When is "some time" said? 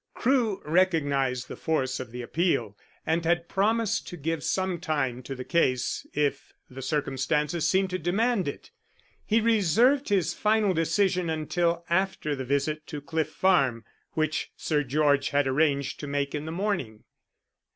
4.43-5.21